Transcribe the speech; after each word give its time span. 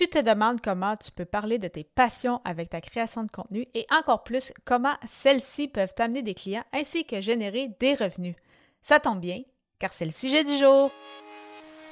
Tu 0.00 0.08
te 0.08 0.18
demandes 0.18 0.62
comment 0.62 0.96
tu 0.96 1.12
peux 1.12 1.26
parler 1.26 1.58
de 1.58 1.68
tes 1.68 1.84
passions 1.84 2.40
avec 2.46 2.70
ta 2.70 2.80
création 2.80 3.22
de 3.22 3.30
contenu 3.30 3.66
et 3.74 3.86
encore 3.94 4.24
plus 4.24 4.50
comment 4.64 4.94
celles-ci 5.04 5.68
peuvent 5.68 5.92
t'amener 5.94 6.22
des 6.22 6.32
clients 6.32 6.64
ainsi 6.72 7.04
que 7.04 7.20
générer 7.20 7.68
des 7.80 7.92
revenus. 7.96 8.34
Ça 8.80 8.98
tombe 8.98 9.20
bien, 9.20 9.42
car 9.78 9.92
c'est 9.92 10.06
le 10.06 10.10
sujet 10.10 10.42
du 10.42 10.56
jour. 10.56 10.90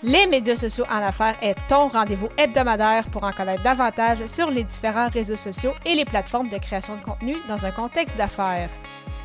Les 0.02 0.26
médias 0.26 0.56
sociaux 0.56 0.86
en 0.88 1.02
affaires 1.02 1.36
est 1.42 1.54
ton 1.68 1.88
rendez-vous 1.88 2.30
hebdomadaire 2.38 3.10
pour 3.10 3.24
en 3.24 3.32
connaître 3.34 3.62
davantage 3.62 4.24
sur 4.24 4.50
les 4.50 4.64
différents 4.64 5.10
réseaux 5.10 5.36
sociaux 5.36 5.74
et 5.84 5.94
les 5.94 6.06
plateformes 6.06 6.48
de 6.48 6.56
création 6.56 6.96
de 6.96 7.04
contenu 7.04 7.36
dans 7.46 7.66
un 7.66 7.72
contexte 7.72 8.16
d'affaires. 8.16 8.70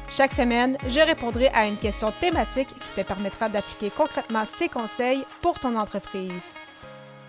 Chaque 0.09 0.33
semaine, 0.33 0.77
je 0.89 0.99
répondrai 0.99 1.47
à 1.53 1.67
une 1.67 1.77
question 1.77 2.11
thématique 2.19 2.75
qui 2.83 2.91
te 2.91 3.07
permettra 3.07 3.47
d'appliquer 3.47 3.91
concrètement 3.91 4.43
ces 4.43 4.67
conseils 4.67 5.23
pour 5.41 5.57
ton 5.57 5.77
entreprise. 5.77 6.53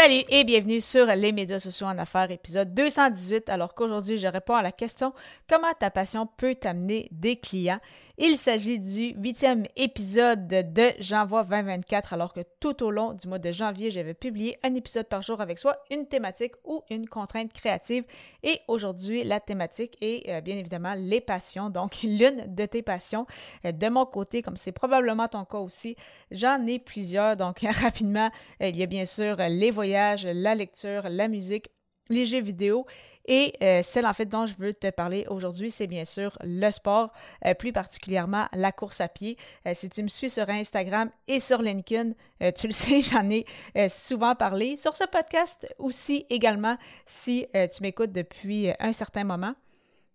Salut 0.00 0.22
et 0.28 0.44
bienvenue 0.44 0.80
sur 0.80 1.06
les 1.06 1.32
médias 1.32 1.58
sociaux 1.58 1.88
en 1.88 1.98
affaires, 1.98 2.30
épisode 2.30 2.72
218, 2.72 3.48
alors 3.48 3.74
qu'aujourd'hui 3.74 4.16
je 4.16 4.28
réponds 4.28 4.54
à 4.54 4.62
la 4.62 4.70
question 4.70 5.12
comment 5.48 5.72
ta 5.76 5.90
passion 5.90 6.28
peut 6.36 6.54
t'amener 6.54 7.08
des 7.10 7.34
clients? 7.34 7.80
Il 8.20 8.36
s'agit 8.36 8.80
du 8.80 9.14
huitième 9.16 9.64
épisode 9.76 10.48
de 10.48 10.90
J'envoie 10.98 11.44
2024, 11.44 12.14
alors 12.14 12.32
que 12.32 12.40
tout 12.58 12.82
au 12.82 12.90
long 12.90 13.12
du 13.12 13.28
mois 13.28 13.38
de 13.38 13.52
janvier, 13.52 13.92
j'avais 13.92 14.12
publié 14.12 14.58
un 14.64 14.74
épisode 14.74 15.06
par 15.06 15.22
jour 15.22 15.40
avec 15.40 15.56
soit 15.56 15.78
une 15.92 16.04
thématique 16.04 16.54
ou 16.64 16.82
une 16.90 17.08
contrainte 17.08 17.52
créative. 17.52 18.02
Et 18.42 18.58
aujourd'hui, 18.66 19.22
la 19.22 19.38
thématique 19.38 19.96
est 20.00 20.28
euh, 20.30 20.40
bien 20.40 20.56
évidemment 20.56 20.94
les 20.96 21.20
passions, 21.20 21.70
donc 21.70 21.98
l'une 22.02 22.52
de 22.52 22.66
tes 22.66 22.82
passions. 22.82 23.24
Euh, 23.64 23.70
de 23.70 23.88
mon 23.88 24.04
côté, 24.04 24.42
comme 24.42 24.56
c'est 24.56 24.72
probablement 24.72 25.28
ton 25.28 25.44
cas 25.44 25.58
aussi, 25.58 25.94
j'en 26.32 26.66
ai 26.66 26.80
plusieurs. 26.80 27.36
Donc 27.36 27.60
rapidement, 27.82 28.30
euh, 28.60 28.68
il 28.68 28.76
y 28.76 28.82
a 28.82 28.86
bien 28.86 29.06
sûr 29.06 29.36
les 29.36 29.70
voyages, 29.70 29.87
la 29.88 30.54
lecture, 30.54 31.08
la 31.08 31.28
musique, 31.28 31.70
les 32.10 32.26
jeux 32.26 32.40
vidéo 32.40 32.86
et 33.28 33.52
euh, 33.62 33.82
celle 33.82 34.06
en 34.06 34.14
fait 34.14 34.24
dont 34.24 34.46
je 34.46 34.54
veux 34.56 34.72
te 34.72 34.88
parler 34.88 35.26
aujourd'hui, 35.28 35.70
c'est 35.70 35.86
bien 35.86 36.06
sûr 36.06 36.32
le 36.42 36.70
sport, 36.70 37.12
euh, 37.44 37.52
plus 37.52 37.72
particulièrement 37.72 38.46
la 38.54 38.72
course 38.72 39.02
à 39.02 39.08
pied. 39.08 39.36
Euh, 39.66 39.72
si 39.74 39.90
tu 39.90 40.02
me 40.02 40.08
suis 40.08 40.30
sur 40.30 40.48
Instagram 40.48 41.10
et 41.28 41.38
sur 41.38 41.60
LinkedIn, 41.60 42.12
tu 42.56 42.66
le 42.66 42.72
sais, 42.72 43.02
j'en 43.02 43.28
ai 43.28 43.44
souvent 43.88 44.34
parlé. 44.34 44.78
Sur 44.78 44.96
ce 44.96 45.04
podcast 45.04 45.66
aussi 45.78 46.24
également, 46.30 46.78
si 47.04 47.46
tu 47.52 47.82
m'écoutes 47.82 48.12
depuis 48.12 48.70
un 48.78 48.92
certain 48.92 49.24
moment. 49.24 49.54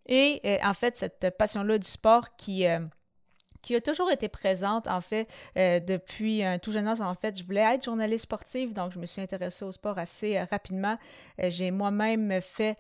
Et 0.08 0.42
en 0.64 0.74
fait, 0.74 0.98
cette 0.98 1.36
passion-là 1.38 1.78
du 1.78 1.88
sport 1.88 2.36
qui 2.36 2.66
qui 3.64 3.76
a 3.76 3.82
toujours 3.82 4.12
été 4.12 4.28
présente, 4.28 4.88
en 4.88 5.02
fait, 5.02 5.28
euh, 5.58 5.80
depuis 5.80 6.44
un 6.44 6.60
tout 6.60 6.72
jeune 6.72 6.86
âge. 6.86 7.02
En 7.02 7.16
fait, 7.16 7.40
je 7.40 7.44
voulais 7.44 7.62
être 7.62 7.86
journaliste 7.86 8.24
sportive, 8.24 8.74
donc 8.74 8.92
je 8.94 9.00
me 9.00 9.08
suis 9.08 9.22
intéressée 9.22 9.66
au 9.66 9.72
sport 9.72 9.98
assez 9.98 10.38
euh, 10.38 10.44
rapidement. 10.52 10.98
Euh, 11.42 11.50
j'ai 11.50 11.72
moi-même 11.72 12.42
fait 12.42 12.78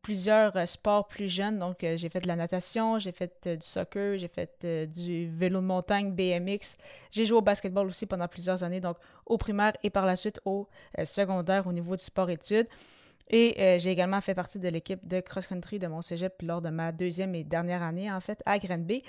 plusieurs 0.00 0.66
sports 0.66 1.06
plus 1.06 1.28
jeunes. 1.28 1.58
Donc, 1.58 1.78
j'ai 1.80 2.08
fait 2.08 2.20
de 2.20 2.28
la 2.28 2.36
natation, 2.36 2.98
j'ai 2.98 3.12
fait 3.12 3.46
du 3.46 3.66
soccer, 3.66 4.16
j'ai 4.16 4.28
fait 4.28 4.64
du 4.88 5.28
vélo 5.28 5.60
de 5.60 5.66
montagne, 5.66 6.12
BMX. 6.12 6.76
J'ai 7.10 7.26
joué 7.26 7.38
au 7.38 7.42
basketball 7.42 7.86
aussi 7.88 8.06
pendant 8.06 8.28
plusieurs 8.28 8.62
années, 8.62 8.80
donc 8.80 8.96
au 9.26 9.36
primaire 9.36 9.72
et 9.82 9.90
par 9.90 10.06
la 10.06 10.14
suite 10.14 10.40
au 10.44 10.68
secondaire 11.04 11.66
au 11.66 11.72
niveau 11.72 11.96
du 11.96 12.04
sport-études. 12.04 12.68
Et 13.28 13.56
euh, 13.58 13.78
j'ai 13.78 13.90
également 13.90 14.20
fait 14.20 14.34
partie 14.34 14.58
de 14.58 14.68
l'équipe 14.68 15.06
de 15.06 15.20
cross-country 15.20 15.78
de 15.78 15.86
mon 15.86 16.00
cégep 16.00 16.40
lors 16.42 16.62
de 16.62 16.70
ma 16.70 16.92
deuxième 16.92 17.34
et 17.34 17.44
dernière 17.44 17.82
année, 17.82 18.10
en 18.10 18.20
fait, 18.20 18.42
à 18.46 18.58
Granby. 18.58 19.02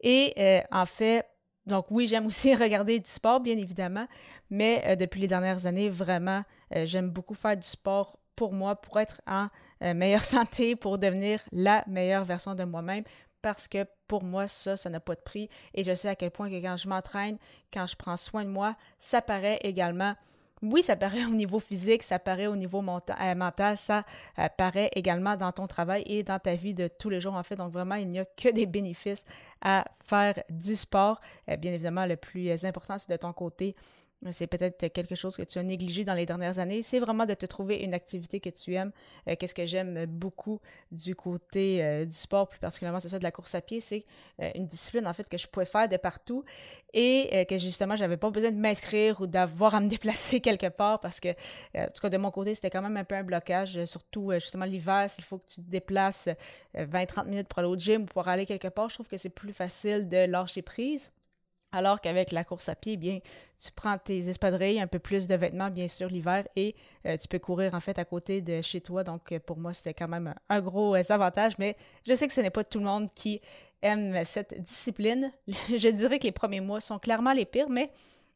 Et 0.00 0.34
euh, 0.38 0.60
en 0.70 0.86
fait, 0.86 1.26
donc 1.66 1.86
oui, 1.90 2.06
j'aime 2.06 2.26
aussi 2.26 2.54
regarder 2.56 2.98
du 3.00 3.10
sport, 3.10 3.40
bien 3.40 3.56
évidemment, 3.56 4.06
mais 4.50 4.82
euh, 4.86 4.96
depuis 4.96 5.20
les 5.20 5.28
dernières 5.28 5.66
années, 5.66 5.88
vraiment, 5.88 6.42
j'aime 6.84 7.10
beaucoup 7.10 7.34
faire 7.34 7.56
du 7.56 7.66
sport 7.66 8.18
pour 8.34 8.52
moi, 8.52 8.76
pour 8.76 8.98
être 8.98 9.20
en 9.26 9.48
meilleure 9.80 10.24
santé, 10.24 10.74
pour 10.76 10.98
devenir 10.98 11.40
la 11.52 11.84
meilleure 11.86 12.24
version 12.24 12.54
de 12.54 12.64
moi-même, 12.64 13.04
parce 13.42 13.68
que 13.68 13.84
pour 14.06 14.22
moi, 14.22 14.48
ça, 14.48 14.76
ça 14.76 14.88
n'a 14.88 15.00
pas 15.00 15.14
de 15.14 15.20
prix. 15.20 15.48
Et 15.74 15.84
je 15.84 15.94
sais 15.94 16.08
à 16.08 16.14
quel 16.14 16.30
point 16.30 16.48
que 16.48 16.60
quand 16.62 16.76
je 16.76 16.88
m'entraîne, 16.88 17.38
quand 17.72 17.86
je 17.86 17.96
prends 17.96 18.16
soin 18.16 18.44
de 18.44 18.50
moi, 18.50 18.76
ça 18.98 19.20
paraît 19.20 19.58
également 19.62 20.14
oui, 20.62 20.82
ça 20.82 20.94
paraît 20.94 21.24
au 21.24 21.30
niveau 21.30 21.58
physique, 21.58 22.04
ça 22.04 22.18
paraît 22.20 22.46
au 22.46 22.54
niveau 22.54 22.78
euh, 22.78 23.34
mental, 23.34 23.76
ça 23.76 24.04
euh, 24.38 24.48
paraît 24.56 24.90
également 24.94 25.36
dans 25.36 25.50
ton 25.50 25.66
travail 25.66 26.04
et 26.06 26.22
dans 26.22 26.38
ta 26.38 26.54
vie 26.54 26.72
de 26.72 26.86
tous 26.86 27.10
les 27.10 27.20
jours, 27.20 27.34
en 27.34 27.42
fait. 27.42 27.56
Donc, 27.56 27.72
vraiment, 27.72 27.96
il 27.96 28.08
n'y 28.08 28.20
a 28.20 28.24
que 28.24 28.48
des 28.48 28.66
bénéfices 28.66 29.24
à 29.60 29.84
faire 30.00 30.40
du 30.48 30.76
sport. 30.76 31.20
Euh, 31.50 31.56
bien 31.56 31.72
évidemment, 31.72 32.06
le 32.06 32.16
plus 32.16 32.64
important, 32.64 32.96
c'est 32.96 33.10
de 33.10 33.16
ton 33.16 33.32
côté 33.32 33.74
c'est 34.30 34.46
peut-être 34.46 34.92
quelque 34.92 35.14
chose 35.14 35.36
que 35.36 35.42
tu 35.42 35.58
as 35.58 35.62
négligé 35.62 36.04
dans 36.04 36.14
les 36.14 36.26
dernières 36.26 36.58
années. 36.58 36.82
C'est 36.82 37.00
vraiment 37.00 37.26
de 37.26 37.34
te 37.34 37.46
trouver 37.46 37.82
une 37.82 37.94
activité 37.94 38.38
que 38.38 38.50
tu 38.50 38.74
aimes. 38.74 38.92
Euh, 39.28 39.34
qu'est-ce 39.38 39.54
que 39.54 39.66
j'aime 39.66 40.06
beaucoup 40.06 40.60
du 40.92 41.16
côté 41.16 41.82
euh, 41.82 42.04
du 42.04 42.14
sport, 42.14 42.48
plus 42.48 42.60
particulièrement, 42.60 43.00
c'est 43.00 43.08
ça, 43.08 43.18
de 43.18 43.24
la 43.24 43.32
course 43.32 43.54
à 43.54 43.60
pied. 43.60 43.80
C'est 43.80 44.04
euh, 44.40 44.50
une 44.54 44.66
discipline, 44.66 45.06
en 45.08 45.12
fait, 45.12 45.28
que 45.28 45.38
je 45.38 45.48
pouvais 45.48 45.66
faire 45.66 45.88
de 45.88 45.96
partout 45.96 46.44
et 46.94 47.46
que 47.48 47.56
justement, 47.56 47.96
j'avais 47.96 48.18
pas 48.18 48.30
besoin 48.30 48.50
de 48.50 48.58
m'inscrire 48.58 49.20
ou 49.22 49.26
d'avoir 49.26 49.74
à 49.74 49.80
me 49.80 49.88
déplacer 49.88 50.40
quelque 50.40 50.68
part 50.68 51.00
parce 51.00 51.20
que, 51.20 51.30
en 51.74 51.86
tout 51.86 52.00
cas, 52.02 52.10
de 52.10 52.18
mon 52.18 52.30
côté, 52.30 52.54
c'était 52.54 52.70
quand 52.70 52.82
même 52.82 52.96
un 52.98 53.04
peu 53.04 53.14
un 53.14 53.22
blocage, 53.24 53.82
surtout 53.86 54.30
justement 54.34 54.66
l'hiver, 54.66 55.08
s'il 55.08 55.24
faut 55.24 55.38
que 55.38 55.46
tu 55.46 55.62
te 55.62 55.70
déplaces 55.70 56.28
20-30 56.76 57.28
minutes 57.28 57.48
pour 57.48 57.60
aller 57.60 57.68
au 57.68 57.76
gym 57.76 58.02
ou 58.02 58.06
pour 58.06 58.28
aller 58.28 58.44
quelque 58.44 58.68
part. 58.68 58.90
Je 58.90 58.94
trouve 58.96 59.08
que 59.08 59.16
c'est 59.16 59.30
plus 59.30 59.54
facile 59.54 60.08
de 60.08 60.26
lâcher 60.26 60.60
prise. 60.60 61.10
Alors 61.72 62.00
qu'avec 62.00 62.32
la 62.32 62.44
course 62.44 62.68
à 62.68 62.74
pied, 62.74 62.98
bien, 62.98 63.20
tu 63.58 63.72
prends 63.72 63.96
tes 63.96 64.28
espadrilles, 64.28 64.80
un 64.80 64.86
peu 64.86 64.98
plus 64.98 65.26
de 65.26 65.34
vêtements, 65.34 65.70
bien 65.70 65.88
sûr, 65.88 66.08
l'hiver, 66.08 66.46
et 66.54 66.76
euh, 67.06 67.16
tu 67.16 67.28
peux 67.28 67.38
courir 67.38 67.74
en 67.74 67.80
fait 67.80 67.98
à 67.98 68.04
côté 68.04 68.42
de 68.42 68.60
chez 68.60 68.82
toi. 68.82 69.02
Donc, 69.04 69.32
euh, 69.32 69.38
pour 69.38 69.56
moi, 69.56 69.72
c'était 69.72 69.94
quand 69.94 70.08
même 70.08 70.34
un, 70.50 70.60
gros 70.60 70.94
euh, 70.94 71.02
avantage. 71.08 71.54
Mais 71.58 71.76
je 72.06 72.14
sais 72.14 72.28
que 72.28 72.34
ce 72.34 72.42
n'est 72.42 72.50
pas 72.50 72.62
tout 72.62 72.78
le 72.78 72.84
monde 72.84 73.08
qui 73.14 73.40
aime 73.80 74.22
cette 74.24 74.62
discipline. 74.62 75.30
je 75.48 75.88
dirais 75.88 76.18
que 76.18 76.24
les 76.24 76.32
premiers 76.32 76.60
mois 76.60 76.80
sont 76.80 76.98
clairement 76.98 77.32
les 77.32 77.46
pires, 77.46 77.70
mais 77.70 77.90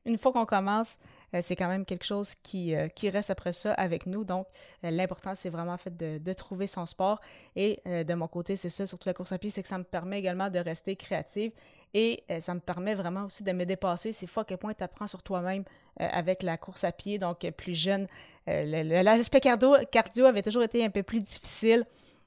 une 0.06 0.16
fois 0.16 0.32
qu'on 0.32 0.46
commence, 0.46 0.98
c'est 1.40 1.56
quand 1.56 1.68
même 1.68 1.84
quelque 1.84 2.04
chose 2.04 2.34
qui, 2.42 2.74
euh, 2.74 2.88
qui, 2.88 3.10
reste 3.10 3.30
après 3.30 3.52
ça 3.52 3.72
avec 3.74 4.06
nous. 4.06 4.24
Donc, 4.24 4.46
euh, 4.84 4.90
l'important, 4.90 5.34
c'est 5.34 5.50
vraiment 5.50 5.76
fait 5.76 5.96
de, 5.96 6.32
trouver 6.32 6.66
son 6.66 6.86
sport. 6.86 7.20
Et 7.54 7.80
de 7.86 8.14
mon 8.14 8.28
côté, 8.28 8.56
c'est 8.56 8.68
ça, 8.68 8.86
surtout 8.86 9.08
la 9.08 9.14
course 9.14 9.32
à 9.32 9.38
pied, 9.38 9.50
c'est 9.50 9.62
que 9.62 9.68
ça 9.68 9.78
me 9.78 9.84
permet 9.84 10.18
également 10.18 10.50
de 10.50 10.58
rester 10.58 10.96
créative 10.96 11.52
et 11.94 12.24
ça 12.40 12.52
me 12.52 12.60
permet 12.60 12.94
vraiment 12.94 13.24
aussi 13.24 13.42
de 13.42 13.52
me 13.52 13.64
dépasser. 13.64 14.12
C'est 14.12 14.26
fois 14.26 14.42
à 14.42 14.44
quel 14.46 14.58
point 14.58 14.74
tu 14.74 14.84
apprends 14.84 15.06
sur 15.06 15.22
toi-même 15.22 15.64
avec 15.98 16.42
la 16.42 16.58
course 16.58 16.84
à 16.84 16.92
pied. 16.92 17.18
Donc, 17.18 17.48
plus 17.52 17.74
jeune, 17.74 18.06
l'aspect 18.46 19.40
cardio, 19.40 19.76
cardio 19.90 20.26
avait 20.26 20.42
toujours 20.42 20.62
été 20.62 20.84
un 20.84 20.90
peu 20.90 21.02
plus 21.02 21.20
difficile. 21.20 21.84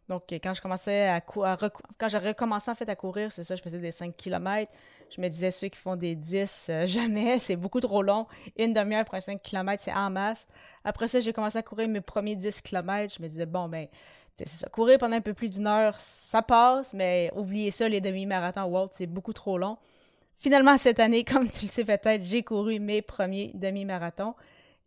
Donc, 0.09 0.23
quand 0.31 0.55
je 0.55 0.61
commençais 0.61 1.07
à, 1.07 1.21
quand 1.21 2.07
j'ai 2.07 2.17
recommencé 2.17 2.71
en 2.71 2.75
fait 2.75 2.89
à 2.89 2.95
courir, 2.95 3.31
c'est 3.31 3.43
ça, 3.43 3.55
je 3.55 3.61
faisais 3.61 3.77
des 3.77 3.91
5 3.91 4.17
km. 4.17 4.71
Je 5.15 5.21
me 5.21 5.27
disais, 5.27 5.51
ceux 5.51 5.67
qui 5.67 5.77
font 5.77 5.95
des 5.95 6.15
10, 6.15 6.67
euh, 6.69 6.87
jamais, 6.87 7.37
c'est 7.37 7.55
beaucoup 7.55 7.79
trop 7.79 8.01
long. 8.01 8.25
Une 8.57 8.73
demi-heure 8.73 9.05
pour 9.05 9.13
un 9.13 9.19
5 9.19 9.39
km, 9.39 9.81
c'est 9.83 9.93
en 9.93 10.09
masse. 10.09 10.47
Après 10.83 11.07
ça, 11.07 11.19
j'ai 11.19 11.31
commencé 11.31 11.59
à 11.59 11.61
courir 11.61 11.87
mes 11.87 12.01
premiers 12.01 12.35
10 12.35 12.61
km. 12.61 13.13
Je 13.15 13.21
me 13.21 13.27
disais, 13.27 13.45
bon, 13.45 13.69
ben, 13.69 13.87
c'est 14.35 14.49
ça, 14.49 14.67
courir 14.69 14.97
pendant 14.97 15.15
un 15.15 15.21
peu 15.21 15.35
plus 15.35 15.51
d'une 15.51 15.67
heure, 15.67 15.99
ça 15.99 16.41
passe, 16.41 16.93
mais 16.95 17.31
oubliez 17.35 17.69
ça, 17.69 17.87
les 17.87 18.01
demi-marathons 18.01 18.63
Walt, 18.63 18.89
c'est 18.93 19.07
beaucoup 19.07 19.33
trop 19.33 19.59
long. 19.59 19.77
Finalement, 20.37 20.77
cette 20.79 20.99
année, 20.99 21.23
comme 21.25 21.51
tu 21.51 21.65
le 21.65 21.69
sais 21.69 21.83
peut-être, 21.83 22.23
j'ai 22.23 22.41
couru 22.41 22.79
mes 22.79 23.03
premiers 23.03 23.51
demi-marathons. 23.53 24.33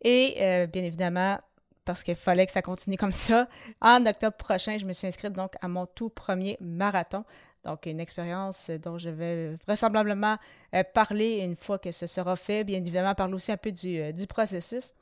Et 0.01 0.35
euh, 0.41 0.67
bien 0.67 0.83
évidemment, 0.83 1.39
parce 1.85 2.03
qu'il 2.03 2.15
fallait 2.15 2.45
que 2.45 2.51
ça 2.51 2.61
continue 2.61 2.97
comme 2.97 3.11
ça. 3.11 3.47
En 3.81 4.05
octobre 4.05 4.37
prochain, 4.37 4.77
je 4.77 4.85
me 4.85 4.93
suis 4.93 5.07
inscrite 5.07 5.33
donc 5.33 5.53
à 5.61 5.67
mon 5.67 5.85
tout 5.85 6.09
premier 6.09 6.57
marathon. 6.59 7.25
Donc, 7.63 7.85
une 7.85 7.99
expérience 7.99 8.69
dont 8.69 8.97
je 8.97 9.09
vais 9.09 9.55
vraisemblablement 9.65 10.37
euh, 10.75 10.83
parler 10.93 11.37
une 11.37 11.55
fois 11.55 11.79
que 11.79 11.91
ce 11.91 12.07
sera 12.07 12.35
fait. 12.35 12.63
Bien 12.63 12.79
évidemment, 12.79 13.15
parler 13.15 13.35
aussi 13.35 13.51
un 13.51 13.57
peu 13.57 13.71
du, 13.71 13.99
euh, 13.99 14.11
processus. 14.27 14.93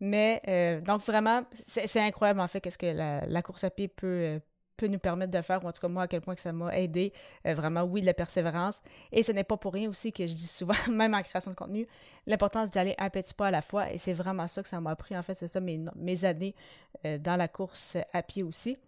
Mais, 0.00 0.40
euh, 0.48 0.80
donc 0.80 1.02
vraiment, 1.02 1.42
c'est 1.52 2.00
incroyable 2.00 2.40
en 2.40 2.46
fait 2.46 2.60
qu'est-ce 2.60 2.78
que 2.78 2.86
la, 2.86 3.42
course 3.42 3.64
à 3.64 3.70
pied 3.70 3.86
peut, 3.86 4.40
peut 4.80 4.86
nous 4.86 4.98
permettre 4.98 5.30
de 5.30 5.42
faire, 5.42 5.62
ou 5.62 5.68
en 5.68 5.72
tout 5.72 5.80
cas 5.80 5.88
moi, 5.88 6.04
à 6.04 6.08
quel 6.08 6.22
point 6.22 6.34
que 6.34 6.40
ça 6.40 6.52
m'a 6.52 6.74
aidé, 6.76 7.12
euh, 7.46 7.54
vraiment, 7.54 7.82
oui, 7.82 8.00
de 8.00 8.06
la 8.06 8.14
persévérance. 8.14 8.82
Et 9.12 9.22
ce 9.22 9.30
n'est 9.30 9.44
pas 9.44 9.58
pour 9.58 9.74
rien 9.74 9.90
aussi 9.90 10.10
que 10.10 10.26
je 10.26 10.32
dis 10.32 10.46
souvent, 10.46 10.74
même 10.90 11.14
en 11.14 11.22
création 11.22 11.50
de 11.50 11.56
contenu, 11.56 11.86
l'importance 12.26 12.70
d'aller 12.70 12.94
un 12.98 13.10
petit 13.10 13.34
pas 13.34 13.48
à 13.48 13.50
la 13.50 13.60
fois. 13.60 13.92
Et 13.92 13.98
c'est 13.98 14.14
vraiment 14.14 14.48
ça 14.48 14.62
que 14.62 14.68
ça 14.68 14.80
m'a 14.80 14.92
appris, 14.92 15.16
en 15.16 15.22
fait, 15.22 15.34
c'est 15.34 15.48
ça 15.48 15.60
mes, 15.60 16.24
années 16.24 16.54
euh, 17.04 17.18
dans 17.18 17.36
la 17.36 17.48
course 17.48 17.98
à 18.12 18.22
pied 18.22 18.42
aussi. 18.42 18.78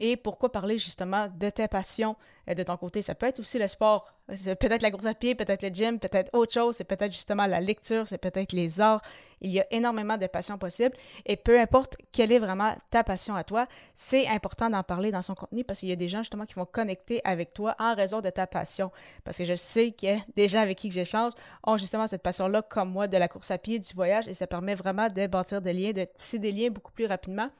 Et 0.00 0.16
pourquoi 0.16 0.50
parler 0.50 0.76
justement 0.76 1.28
de 1.28 1.50
tes 1.50 1.68
passions 1.68 2.16
de 2.48 2.62
ton 2.62 2.76
côté? 2.76 3.00
Ça 3.00 3.14
peut 3.14 3.26
être 3.26 3.38
aussi 3.38 3.58
le 3.58 3.68
sport, 3.68 4.12
peut-être 4.26 4.82
la 4.82 4.90
course 4.90 5.06
à 5.06 5.14
pied, 5.14 5.36
peut-être 5.36 5.62
le 5.62 5.68
gym, 5.68 6.00
peut-être 6.00 6.30
autre 6.32 6.52
chose, 6.52 6.76
c'est 6.76 6.84
peut-être 6.84 7.12
justement 7.12 7.46
la 7.46 7.60
lecture, 7.60 8.08
c'est 8.08 8.18
peut-être 8.18 8.52
les 8.52 8.80
arts. 8.80 9.02
Il 9.40 9.52
y 9.52 9.60
a 9.60 9.66
énormément 9.70 10.16
de 10.16 10.26
passions 10.26 10.58
possibles 10.58 10.96
et 11.26 11.36
peu 11.36 11.60
importe 11.60 11.96
quelle 12.10 12.32
est 12.32 12.40
vraiment 12.40 12.74
ta 12.90 13.04
passion 13.04 13.36
à 13.36 13.44
toi, 13.44 13.68
c'est 13.94 14.26
important 14.26 14.68
d'en 14.68 14.82
parler 14.82 15.12
dans 15.12 15.22
son 15.22 15.34
contenu 15.34 15.62
parce 15.62 15.80
qu'il 15.80 15.90
y 15.90 15.92
a 15.92 15.96
des 15.96 16.08
gens 16.08 16.18
justement 16.18 16.44
qui 16.44 16.54
vont 16.54 16.66
connecter 16.66 17.20
avec 17.24 17.54
toi 17.54 17.76
en 17.78 17.94
raison 17.94 18.20
de 18.20 18.30
ta 18.30 18.48
passion. 18.48 18.90
Parce 19.22 19.38
que 19.38 19.44
je 19.44 19.54
sais 19.54 19.92
que 19.92 20.16
des 20.34 20.48
gens 20.48 20.60
avec 20.60 20.78
qui 20.78 20.90
j'échange 20.90 21.32
ont 21.64 21.76
justement 21.76 22.08
cette 22.08 22.22
passion-là 22.22 22.62
comme 22.62 22.90
moi 22.90 23.06
de 23.06 23.16
la 23.16 23.28
course 23.28 23.52
à 23.52 23.58
pied, 23.58 23.78
du 23.78 23.94
voyage 23.94 24.26
et 24.26 24.34
ça 24.34 24.48
permet 24.48 24.74
vraiment 24.74 25.08
de 25.08 25.26
bâtir 25.28 25.60
des 25.60 25.72
liens, 25.72 25.92
de 25.92 26.04
tisser 26.04 26.40
des 26.40 26.50
liens 26.50 26.70
beaucoup 26.70 26.92
plus 26.92 27.06
rapidement. 27.06 27.50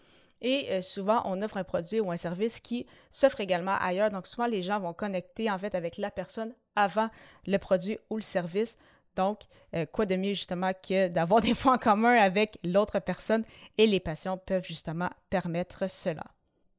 Et 0.44 0.70
euh, 0.70 0.82
souvent, 0.82 1.22
on 1.24 1.40
offre 1.40 1.56
un 1.56 1.64
produit 1.64 2.00
ou 2.00 2.12
un 2.12 2.18
service 2.18 2.60
qui 2.60 2.86
s'offre 3.10 3.40
également 3.40 3.76
ailleurs. 3.80 4.10
Donc, 4.10 4.26
souvent, 4.26 4.46
les 4.46 4.60
gens 4.60 4.78
vont 4.78 4.92
connecter 4.92 5.50
en 5.50 5.58
fait 5.58 5.74
avec 5.74 5.96
la 5.96 6.10
personne 6.10 6.54
avant 6.76 7.08
le 7.46 7.56
produit 7.56 7.98
ou 8.10 8.16
le 8.16 8.22
service. 8.22 8.76
Donc, 9.16 9.40
euh, 9.74 9.86
quoi 9.86 10.04
de 10.04 10.16
mieux 10.16 10.34
justement 10.34 10.72
que 10.74 11.08
d'avoir 11.08 11.40
des 11.42 11.54
points 11.54 11.76
en 11.76 11.78
commun 11.78 12.14
avec 12.14 12.58
l'autre 12.62 12.98
personne 12.98 13.42
et 13.78 13.86
les 13.86 14.00
passions 14.00 14.36
peuvent 14.36 14.66
justement 14.66 15.08
permettre 15.30 15.88
cela. 15.88 16.24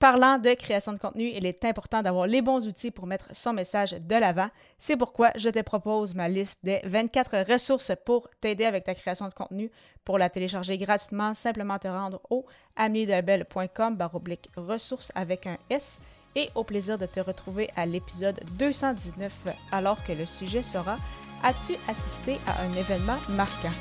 Parlant 0.05 0.37
de 0.37 0.53
création 0.53 0.93
de 0.93 0.99
contenu, 0.99 1.31
il 1.33 1.47
est 1.47 1.65
important 1.65 2.03
d'avoir 2.03 2.27
les 2.27 2.43
bons 2.43 2.67
outils 2.67 2.91
pour 2.91 3.07
mettre 3.07 3.25
son 3.31 3.53
message 3.53 3.93
de 3.93 4.15
l'avant. 4.15 4.49
C'est 4.77 4.97
pourquoi 4.97 5.31
je 5.35 5.49
te 5.49 5.59
propose 5.63 6.13
ma 6.13 6.27
liste 6.27 6.59
des 6.63 6.79
24 6.83 7.51
ressources 7.51 7.91
pour 8.05 8.29
t'aider 8.39 8.65
avec 8.65 8.83
ta 8.83 8.93
création 8.93 9.27
de 9.27 9.33
contenu. 9.33 9.71
Pour 10.03 10.19
la 10.19 10.29
télécharger 10.29 10.77
gratuitement, 10.77 11.33
simplement 11.33 11.79
te 11.79 11.87
rendre 11.87 12.21
au 12.29 12.45
amiedelabel.com 12.75 13.95
baroblique 13.95 14.51
ressources 14.55 15.11
avec 15.15 15.47
un 15.47 15.57
S 15.71 15.97
et 16.35 16.51
au 16.53 16.63
plaisir 16.63 16.99
de 16.99 17.07
te 17.07 17.19
retrouver 17.19 17.71
à 17.75 17.87
l'épisode 17.87 18.39
219 18.59 19.33
alors 19.71 20.03
que 20.03 20.11
le 20.11 20.27
sujet 20.27 20.61
sera 20.61 20.97
As-tu 21.41 21.73
assisté 21.87 22.37
à 22.45 22.61
un 22.61 22.73
événement 22.73 23.17
marquant? 23.29 23.71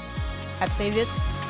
À 0.63 0.67
très 0.69 0.89
vite! 0.89 1.44